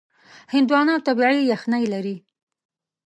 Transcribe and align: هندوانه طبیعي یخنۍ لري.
هندوانه 0.53 0.93
طبیعي 1.07 1.39
یخنۍ 1.53 1.83
لري. 1.93 2.15